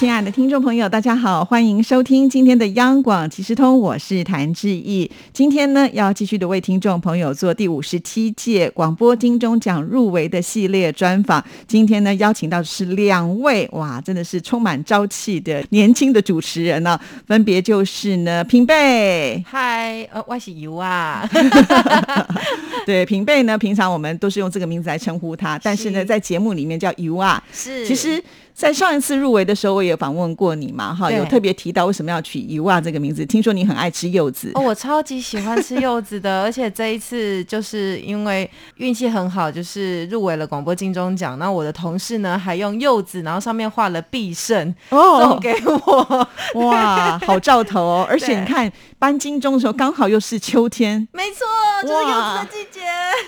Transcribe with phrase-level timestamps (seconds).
[0.00, 5.10] 亲爱的听众朋友，大家好，欢迎收听今天的央广即时通，我是谭志毅。
[5.30, 11.44] 今天呢，要继续的为听众朋友做第五十七届广播金钟奖入围的系列专访。
[11.66, 21.28] 今天呢，邀请到的是两位，哇，真的是充满朝气的年轻的主持人呢，分别就是呢，平贝，嗨，呃，我是尤啊，
[22.86, 28.24] 对，平贝呢，平常我们都是用这个名字来称呼他，但是呢，在节目里面叫尤啊，是，其实。
[28.60, 33.24] 在上一次入围的时候，我也访问过你嘛，哈，有特别提到为什么要取“油啊”这个名字。
[33.24, 41.38] 听说你很爱吃柚子哦，我超级喜欢吃柚子的，而且这一次就是因为运气很好，就是入围了广播金钟奖。
[41.38, 48.06] 那我的同事呢，还用柚子，然后上面画了必胜哦，送给我，哇，好兆头哦！
[48.10, 51.46] 而且你看颁金钟的时候，刚好又是秋天，没错，
[51.82, 52.80] 就是柚子的季节，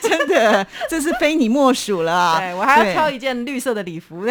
[0.08, 2.38] 真的，这是非你莫属了。
[2.38, 4.26] 对我还要挑一件绿色的礼服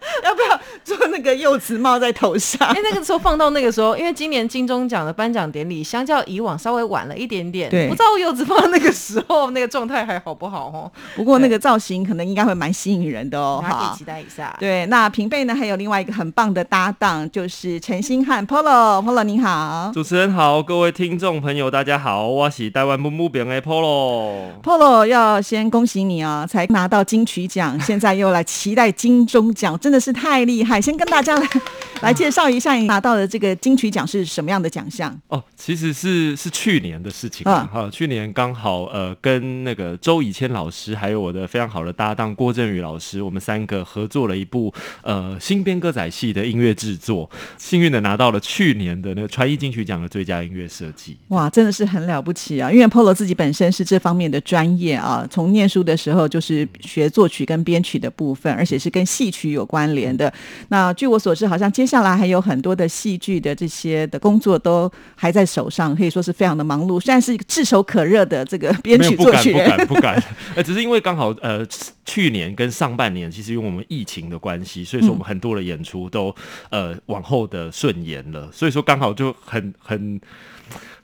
[0.23, 2.69] 要不要做那个柚子帽在头上？
[2.69, 10.91] 因为那个时候放到那个时候，因为今年金钟奖的颁奖典礼相较以往稍微晚了一点点，对，不知道柚子放那个时候那个状态还好不好哦。
[11.15, 14.55] 不过那个造型可能应该会蛮吸引人的哦，可以期待一下。
[14.59, 30.81] 对，那平辈呢还有另外一个很棒的搭档，就是陈星汉 Polo，Polo 你好，主持人好，各位听众朋友大家好，我是台湾木木饼的 Polo，Polo 要先恭喜你啊，才拿到金曲奖，现在又来期待金钟奖，真的是太厉害！
[30.81, 31.47] 先跟大家来
[32.01, 35.41] 来介绍一下你拿到的这个金曲奖是什么样的奖项哦。
[35.55, 51.15] 其实是是去年的事情啊，哈，去年刚好呃跟那个周以谦老师还有我的非常好的搭档郭振宇老师，我们三个合作了一部呃新编歌仔戏的音乐制作，幸运的拿到了去年的那个传艺金曲奖的最佳音乐设计。
[51.27, 52.71] 哇，真的是很了不起啊！
[52.71, 60.31] 因为 Polo 自己本身是这方面的专业啊，从念书的时候就是学作曲跟编曲的部分，而且是跟戏曲有关联的。
[60.69, 66.99] 那据我所知，好像接下来还有很多的戏剧的这些的工作都还在手上，可以说是非常的忙碌。
[66.99, 70.23] 虽然是一个炙手可热的这个编曲作曲人，不敢不敢不敢。
[70.55, 71.65] 呃，只是因为刚好呃
[72.05, 76.33] 去年跟上半年，其实因为我们疫情的关系，所以说我们很多的演出都
[76.69, 80.19] 呃往后的顺延了，所以说刚好就很很。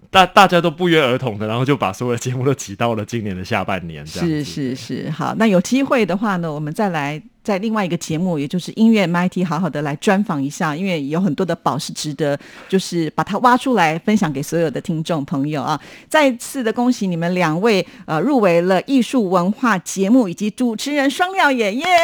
[0.10, 4.06] 大大家都不约而同的，然后就把所有的节目都挤到了今年的下半年。
[4.06, 12.38] 这样是是是，好，那有机会的话呢，我们再来在另外一个节目，也就是音乐 MIT，好好的来专访一下，因为有很多的宝是值得，
[12.68, 15.80] 就是把它挖出来分享给所有的听众朋友啊！
[16.10, 21.86] 再次的恭喜你们两位，呃，入围了艺术文化节目以及主持人双料耶耶。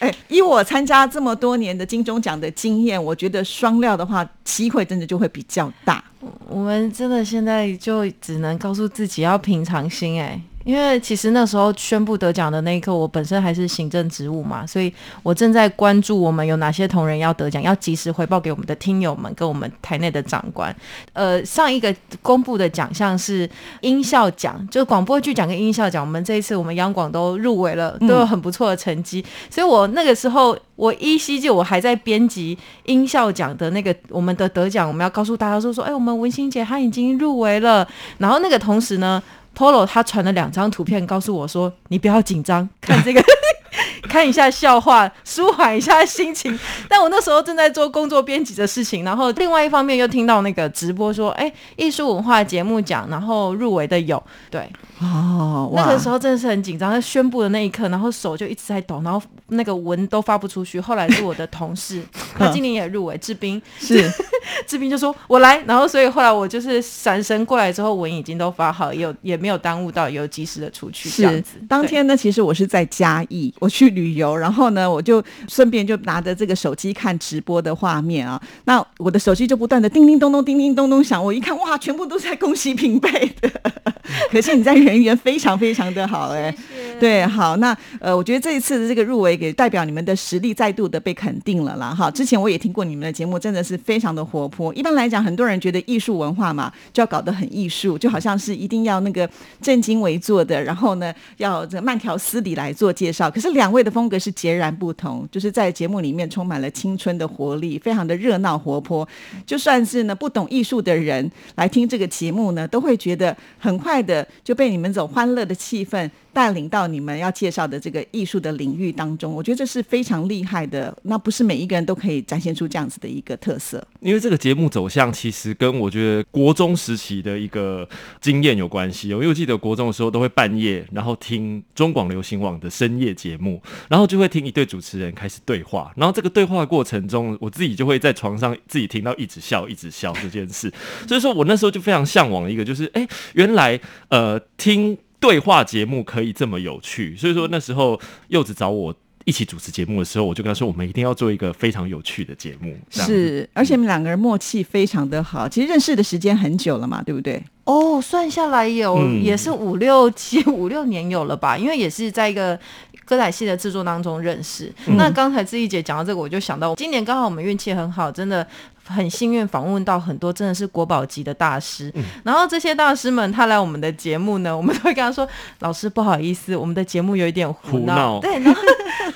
[0.00, 6.02] 哎，以我参加这么多年的金钟奖的经验，我觉得双料的话，机会真的就会比较大。
[6.48, 10.40] 我们真的现在就只能告诉自己要平常心，哎。
[10.66, 20.74] 因为其实那时候宣布得奖的那一刻，我本身还是行政职务嘛，所以我正在关注我们有哪些同仁要得奖，要及时回报给我们的听友们跟我们台内的长官。
[21.12, 23.48] 呃，上一个公布的奖项是
[23.82, 26.04] 音效奖，就是广播剧奖跟音效奖。
[26.04, 29.24] 我们这一次我们央广都入围了，都有很不错的成绩。
[29.48, 37.86] 所以我那个时候我依稀记，我还在编辑音效奖的那个我们的得奖，我们要告诉大家说说，哎，我们文心姐她已经入围了。
[38.18, 39.22] 然后那个同时呢。
[39.56, 43.22] Polo 他传了两张图片，告诉我说：“你不要紧张，看这个，
[44.06, 46.58] 看一下笑话，舒缓一下心情。”
[46.88, 56.90] 但我那时候正在做工作编辑的事情，然后另外一方面又听到那个直播说：“哎，艺术文化节目奖，然后入围的有对。”哦，那个时候真的是很紧张。
[56.90, 60.80] 在宣布的那一刻，然后手就一直在抖，然后那个文都发不出去。
[60.80, 62.02] 后来是我的同事，
[62.38, 64.10] 他今年也入围，志斌是
[64.66, 71.10] 志斌就说：“我来。”然后所以后来我就是闪身过来之后，文已经都发好，有也没有耽误到，有及时的出去。
[71.10, 78.40] 是当天呢，其实我是在嘉义，我去旅游，然后呢，我就顺便就拿着这个手机看直播的画面啊。
[78.64, 83.10] 那我的手机就不断的叮叮咚咚、叮叮咚咚响，我一看，哇，全部都在恭喜平辈
[83.42, 83.50] 的。
[84.32, 84.85] 可是你在。
[84.86, 86.54] 人缘非常非常的好哎，
[87.00, 92.08] 对，好，那呃，我觉得这一次的这个入围，给代表你们的实力再度的被肯定了啦哈。
[92.08, 94.72] 之前我也听过你们的节目，真的是非常的活泼。
[94.74, 99.28] 一般来讲，很多人觉得艺术文化嘛，就要搞得很艺术，就好像是一定要那个
[99.60, 103.28] 正襟危坐的，然后呢，要这慢条斯理来做介绍。
[103.28, 109.06] 可是两位的风格是截然不同，就是在节目里面充满了青春的活力，非常的热闹活泼。
[109.44, 114.75] 就算是呢不懂艺术的人来听这个节目呢，都会觉得很快的就被你。
[114.76, 120.94] 你们走欢乐的气氛，带领到你们要介绍的这个艺术的领域当中，我觉得这是非常厉害的。
[121.04, 123.82] 那不是每一个人都可以展现出这样子的一个特色。
[124.00, 127.88] 因为这个节目走向其实跟我觉得国中时期的一个
[128.20, 129.22] 经验有关系哦。
[129.22, 140.70] 因为记得国中的时候都会半夜，然后听中广流行网的深夜节目，然后就会听一对主持人开始对话，然后这个对话过程中，我自己就会在床上自己听到一直笑一直笑这件事。
[141.08, 143.80] 所以说我那时候就非常向往一个，就是哎，原来
[144.10, 144.98] 呃听。
[145.18, 152.76] 对话节目可以这么有趣，所以说那时候柚子找我一起主持节目的时候，我就跟他说，我们一定要做一个非常有趣的节目。
[152.90, 157.42] 是，而且你们两个人默契非常的好，其实认识的时间很久了嘛，对不对？
[157.64, 162.56] 哦，算下来有也是五六七五六年有了吧，因为也是在一个
[163.04, 164.72] 歌仔戏的制作当中认识。
[164.96, 168.46] 那刚才志毅姐讲到这个，我就想到今年刚好我们运气很好，真的。
[168.86, 171.92] 很幸运访问到很多真的是国宝级的大师，
[172.24, 175.28] 然后这些大师们他来我们的节目呢，我们都会跟他说
[175.60, 178.62] ：“老师不好意思，我们的节目有一点胡闹。”对，然后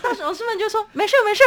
[0.03, 1.43] 大师老师们就说：“没事没事，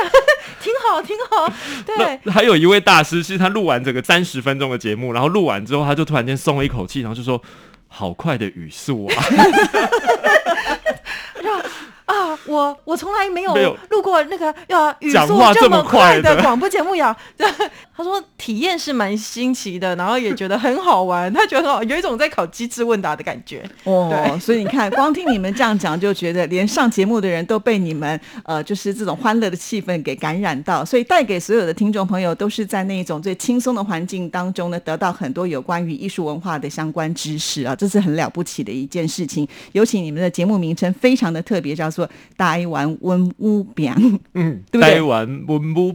[0.62, 1.52] 挺 好挺好。”
[1.86, 7.42] 对，还有一位大师是他录完整个三十分钟的节目，然后录完之后他就突然间松了一口气，然后就说
[7.88, 9.24] ：“好快的语速啊！”
[12.44, 13.54] 啊，我我从来没有
[13.90, 17.16] 录过那个要语速这么快的广播节目呀。
[17.95, 23.63] 他说体验是蛮新奇的，然后也觉得很好玩，他觉得很好，有一种在考机智问答的感觉。
[23.86, 39.48] 哦，所以你看，光听你们这样讲，就觉得连上节目的人都被你们呃，就是这种欢乐的气氛给感染到，所以带给所有的听众朋友都是在那一种最轻松的环境当中呢，得到很多有关于艺术文化的相关知识啊，这是很了不起的一件事情。
[39.74, 42.10] 尤其你们的节目名称非常的特别，叫做。
[42.38, 43.94] 台湾温屋饼，
[44.33, 44.95] 嗯，对不对？
[44.95, 45.45] 台湾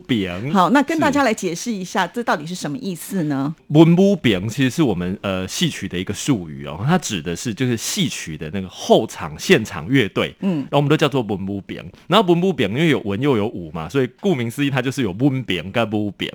[0.07, 3.55] 饼，好，那跟大家来解释一下，这到底是什么意思呢？
[3.69, 11.85] 温屋饼其实是我们呃戏曲的一个术语哦，它指的是就是戏曲的那个后场现场乐队，嗯，然后我们都叫做温屋饼。
[12.07, 16.31] 然后温屋饼因为有文又有武嘛，所以顾名思义，它就是有温饼跟屋饼。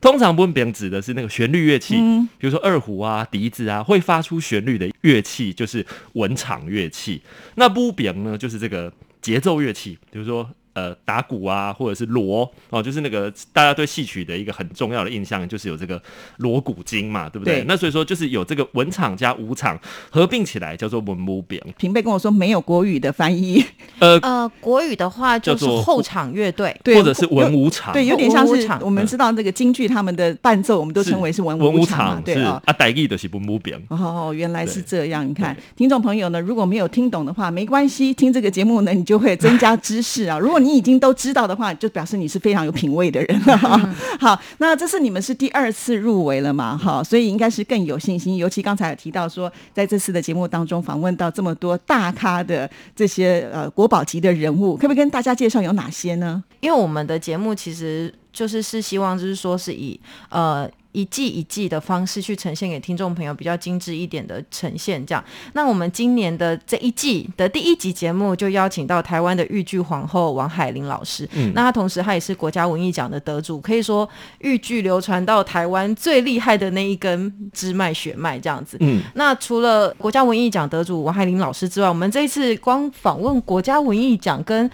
[0.00, 1.94] 通常温饼指的是那个旋律乐器，
[2.38, 7.20] 比如说二胡啊、笛子啊，会发出旋律的乐器就是文场乐器。
[7.56, 8.92] 那屋饼呢，就是这个。
[9.28, 10.50] 节奏乐器，比如说。
[10.78, 16.00] 呃，打鼓啊，或者是锣哦，就是那个大家对戏曲的一个很重要的印象，就是有这个
[16.36, 17.64] 锣鼓经嘛，对不对？
[17.66, 19.76] 那所以说，就是有这个文场加武场
[20.08, 21.60] 合并起来，叫做文武饼。
[21.76, 23.64] 平辈跟我说没有国语的翻译，
[23.98, 32.62] 呃呃，国语的话就是后场乐队，或者是文武场，对，有点像是我们知道这个京剧他们的伴奏，我们都称为是文武场，对啊。
[32.64, 33.74] 啊，代意的是文武饼。
[33.88, 35.28] 哦，原来是这样。
[35.28, 40.38] 你看，听众朋友呢，如果没有听懂的话，没关系，听这个节目呢，你就会增加知识啊。
[40.38, 43.56] 如果你你已经都知道的话，就表示你是非常有品味的人了。
[44.20, 46.76] 好，那这是你们是第二次入围了嘛？
[46.76, 48.36] 哈，所以应该是更有信心。
[48.36, 56.44] 尤其刚才有提到说，在这次的节目当中访问到这么多大咖的这些呃国宝级的人物，可不可以跟大家介绍有哪些呢？
[56.60, 59.98] 因为我们的节目其实就是是希望就是说是以
[60.30, 60.70] 呃。
[60.92, 65.22] 一季一季的方式去呈现给听众朋友比较精致一点的呈现，这样。
[65.52, 74.08] 那我们今年的这一季的第一集节目就邀请到台湾的豫剧皇后王海玲老师，嗯，那她同时她也是国家文艺奖的得主，可以说
[74.38, 78.78] 豫剧流传到台湾最厉害的那一根支脉血脉这样子。
[78.80, 84.68] 嗯，那除了国家文艺奖得主王海玲老师之外，我们这一次光访问国家文艺奖跟。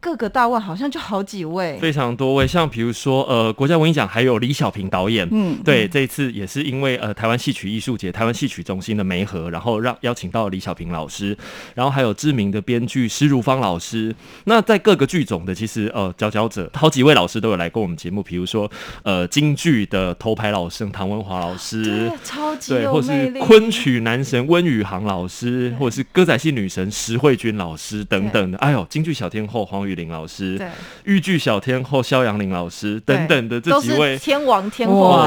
[0.00, 11.36] 各个大腕好像就好几位，非常多位，像比如说呃，国家文艺奖还有李小平导演，嗯，对，这一次也是因为呃台湾戏曲艺术节、台湾戏曲中心的媒合，然后让邀请到李小平老师，
[11.74, 14.14] 然后还有知名的编剧施如芳老师。
[14.44, 18.70] 那在各个剧种的，其实呃佼佼者，好几位老师都有来过我们节目，比如说
[19.02, 28.58] 呃京剧的头牌老生唐文华老师，超级对，或是昆曲男神温宇航老师，或者是歌仔戏女神石慧君老师等等的。
[28.58, 29.87] 哎呦，京剧小天后黄。
[29.88, 30.68] 玉玲老师，对，
[31.04, 35.24] 豫剧小天后肖阳玲老师等等的这几位天王天后，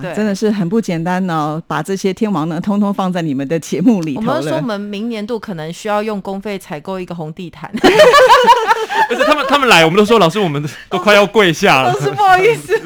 [0.00, 1.62] 对，真的是很不简单呢。
[1.66, 7.70] 把这些天王呢，通通放在你们的节目里头我们说，我们明年度可能需要用公费采购一个红地毯。
[9.08, 11.92] 不是他们，他们来，我们都说老师，我们都快要跪下了。
[11.92, 12.80] 老师，不好意思。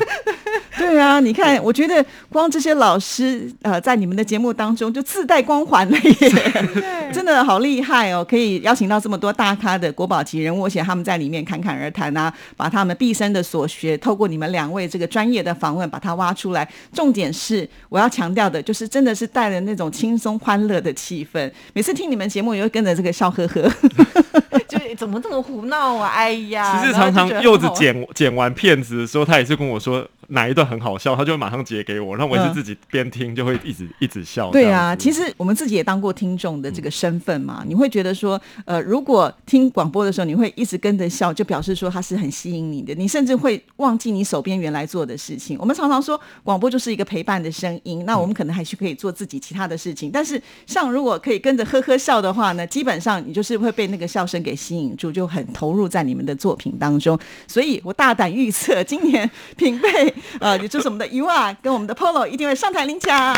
[0.85, 8.23] 对啊，你看，我觉得光这些老师呃，在你们的节目当中就自带光环了耶，真的好厉害哦！
[8.23, 16.69] 可以邀请到这么多大咖的国宝级人物，而且他们在里面侃侃而谈啊，把他们毕生的所学，透过你们两位这个专业的访问，把它挖出来。
[16.93, 21.51] 重点是我要强调的，就是真的是带了那种轻松欢乐的气氛。
[21.73, 23.63] 每次听你们节目，也会跟着这个笑呵呵。
[24.69, 26.09] 就怎么这么胡闹啊？
[26.09, 30.07] 哎呀，其实常常柚子剪剪完片子的时候，他也是跟我说。
[30.29, 34.51] 哪一段很好笑，他就会马上截给我，然后我也是自己边听就会一直一直笑。
[34.51, 45.57] 对啊，其实我们自己也当过听众的这个身份嘛，你会觉得说，呃，如果听广播的时候你会一直跟着笑，就表示说它是很吸引你的，你甚至会忘记你手边原来做的事情。
[45.59, 57.19] 我们常常说广播就是一个陪伴的声音，那我们可能还是可以做自己其他的事情，但是像如果可以跟着呵呵笑的话呢，基本上你就是会被那个笑声给吸引住，就很投入在你们的作品当中。
[57.47, 60.15] 所以我大胆预测，今年 品贝。
[60.41, 63.35] 呃，也就是我们的 U 啊，跟我们的 Polo 一定会上台领奖。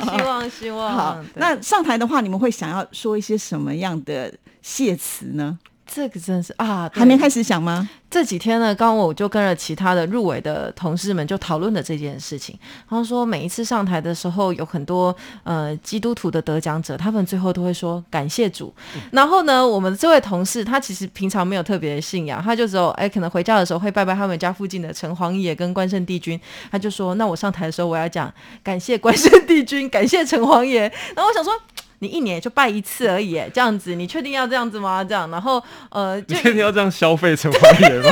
[0.00, 0.90] 希望希望。
[0.94, 5.58] 好，那上台的话，你们会想要说一些什么样的谢词呢？
[5.94, 7.88] 这个真是啊，还没开始想吗？
[8.10, 12.58] 这几天呢，刚刚我就跟了其他的入围的同事们就讨论了这件事情。
[12.88, 18.74] 然后说，每一次上台的时候，有很多呃基督徒的得奖者，他们最后都会说感谢主。
[19.12, 26.40] 然后呢，我们这位同事他其实平常没有特别的信仰，他就只有哎可能回家的时候会拜拜他们家附近的城隍爷跟关圣帝君。
[26.72, 28.32] 他就说，那我上台的时候我要讲
[28.64, 30.80] 感谢关圣帝君，感谢城隍爷。
[31.14, 31.52] 然后我想说。
[32.00, 35.02] 你一年就拜一次而已，这样子，你确定要这样子吗？
[35.02, 38.10] 这样，然后呃，你确定要这样消费成花园吗？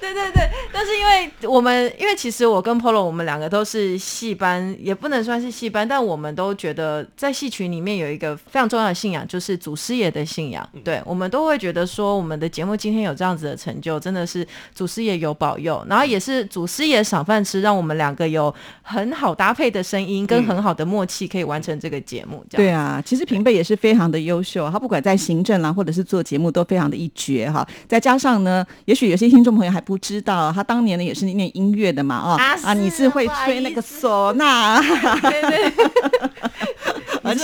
[0.00, 0.48] 对 对对，
[0.80, 10.68] 但是因为我们，因为其实我跟 Polo 我们两个都是戏班，也不能算是戏班，但我们都觉得在戏群里面有一个非常重要的信仰，就是祖师爷的信仰。
[10.82, 22.44] 对，我们都会觉得说，我们的节目今天有这样子的成就，真的是祖师爷有保佑，然后也是祖师爷赏饭吃，让我们两个有很好搭配的声音跟很好的默契，可以完成这个节目。
[22.48, 23.20] 这样对啊，其实。
[23.30, 27.64] 平辈也是非常的优秀，他不管在行政啦，或者是做节目，都非常的一绝哈。
[27.86, 34.80] 再加上呢，也许有些听众朋友还不知道，他当年呢也是念音乐的嘛，啊啊，你是会吹那个唢呐，
[35.20, 35.72] 对对，
[36.69, 36.69] 而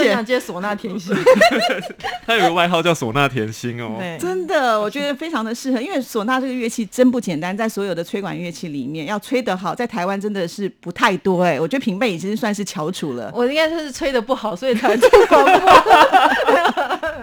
[0.04, 1.14] 且想接唢呐甜心，
[2.26, 11.60] 他有个外号叫唢呐甜心哦，真的，我觉得非常的适合，因为唢呐这个乐器真不简单，在所有的吹管乐器里面，要吹得好，在台湾真的是不太多哎。
[11.60, 15.72] 我觉得平辈已经算是翘楚了， 我应该是吹的不好，所以才做广播。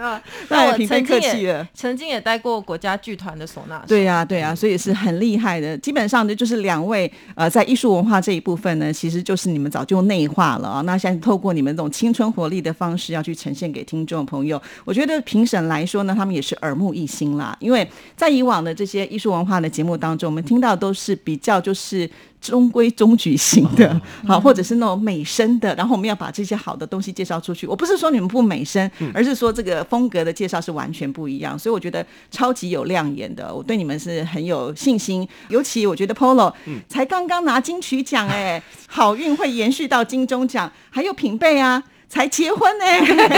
[0.48, 3.82] 那我平贝客气了，曾经也待过国家剧团的唢呐。
[3.86, 5.76] 对呀，对呀，所以是很厉害的。
[5.78, 10.80] 基本上呢，就是两位呃，在艺术文化这一部分呢，其实就是你们早就内化了啊。
[10.82, 17.56] 那现在透过你们这种青春活力的方式，要去呈现给听众朋友，我觉得评审来说呢，他们也是耳目一新啦。
[17.60, 22.10] 因为在以往的这些艺术文化的节目当中，我们听到都是比较就是。
[22.44, 27.66] 中规中矩型的，好，或者是那种美声的，然后我们要把这些好的东西介绍出去。
[27.66, 31.58] 我不是说你们不美声，而是说这个风格的介绍是完全不一样。
[31.58, 35.26] 所以我觉得超级有亮眼的，我对你们是很有信心。
[35.48, 36.52] 尤其我觉得 Polo
[36.86, 41.82] 才刚刚拿金曲奖，哎，好运会延续到金钟奖，还有品贝啊。
[42.14, 42.84] 才结婚呢，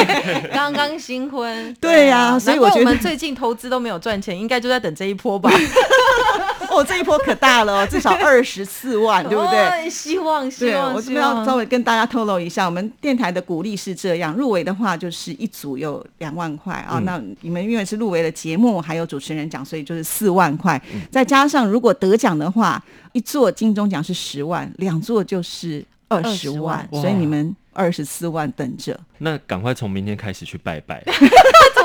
[0.52, 1.74] 刚刚新婚。
[1.80, 5.50] 对呀，所以我觉得我们最近投资都没有赚钱，应该就在等这一波吧。
[6.68, 9.88] 哦，这一波可大了，至少二十四万，对不对？
[9.88, 10.92] 希望，希望。
[10.92, 17.00] 我这边要稍微跟大家透露一下，我们电台的鼓励是这样：入围的话，就是一组有两万块啊。
[17.04, 20.80] 那你们因为是入围的节目，还有主持人奖，所以就是四万块。
[21.10, 27.56] 再加上如果得奖的话，一座金钟奖是十万，两座就是二十万，所以你们。
[27.76, 31.02] 二十四万等着，那赶快从明天开始去拜拜。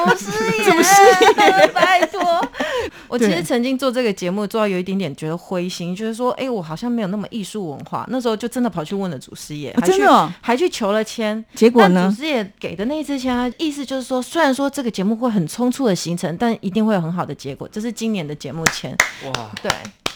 [0.01, 2.41] 祖师爷，拜托！
[3.07, 8.03] 我其实曾经做这个节目，做到有一点点觉得灰心，就是说，哎，我好像没有那么艺术文化。
[8.09, 11.43] 那时候就真的跑去问了祖师爷，真的还去求了签。
[11.53, 12.09] 结果呢？
[12.09, 17.69] 祖师爷给的那一支签，意思就是说，虽然说这个节目会很匆促的形成，但一定会有很好的结果。
[17.71, 18.95] 这是今年的节目签。
[19.25, 19.71] 哇，对。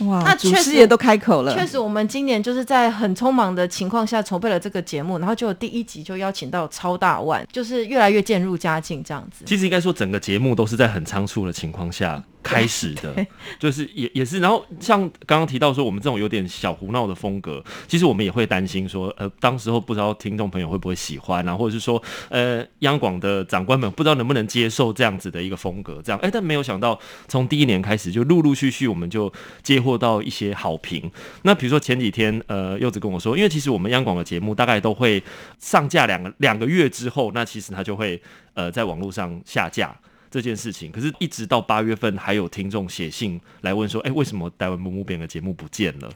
[0.07, 1.55] 哇，那祖师爷都开口了。
[1.55, 9.45] 确实，我们今年就是在很匆忙的情况下筹备了这个节目，然后就第一集就邀请到超大大腕，就是越来越渐入佳境这样子。
[9.45, 12.23] 其实应该说，整个节目都是在很仓促的情况下。
[12.45, 13.25] 开始的，
[13.57, 29.31] 就是也也是，然后像刚刚提到说，我们这种有点小胡闹的风格，其实我们也会担心说，呃，当时候不知道听众朋友会不会喜欢啊，或者是说，呃，央广的长官们不知道能不能接受这样子的一个风格，这样，哎，但没有想到，从第一年开始就陆陆续续，我们就
[29.63, 31.09] 接获到一些好评。
[31.41, 35.23] 那比如说前几天，呃，柚子跟我说，因为其实我们央广的节目大概都会
[35.59, 38.21] 上架两个两个月之后，那其实它就会
[38.53, 39.95] 呃在网络上下架。
[40.35, 46.09] 这件事情，可是一直到八月份，还有听众写信来问说：“哎，为什么台湾木木边的节目不见了？”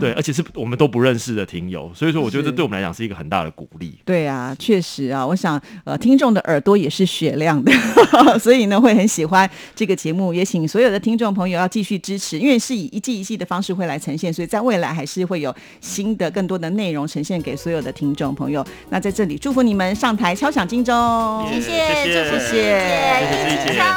[0.00, 3.98] 对，而且是我们都不认识的听友，所以说我觉得这对我们来讲是一个很大的鼓励。
[4.06, 7.70] 对啊，确实啊，我想呃，听众的耳朵也是雪亮的，
[8.40, 10.32] 所以呢会很喜欢这个节目。
[10.32, 18.64] 也请所有的听众朋友要继续支持，因为是以一季一季的方式会来呈现，所以在未来还是会有新的更多的内容呈现给所有的听众朋友。
[18.88, 21.70] 那在这里祝福你们上台敲响金钟，谢谢，
[22.04, 23.65] 谢谢，谢谢。
[23.74, 23.96] 唱。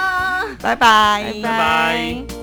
[0.61, 2.38] 拜拜，拜拜。